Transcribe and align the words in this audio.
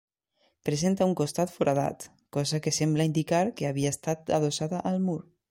Presenta 0.69 1.05
un 1.09 1.13
costat 1.19 1.53
foradat, 1.57 2.07
cosa 2.39 2.61
que 2.65 2.75
sembla 2.79 3.09
indicar 3.11 3.43
que 3.61 3.69
havia 3.71 3.95
estat 3.99 4.35
adossada 4.41 4.83
al 4.93 5.01
mur. 5.09 5.21